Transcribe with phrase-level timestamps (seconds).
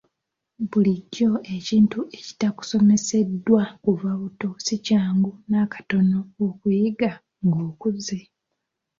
[0.69, 7.11] Bulijjo ekintu ekitakusomeseddwa kuva buto si kyangu nakatono okukiyiga
[7.45, 8.19] ng'okuze.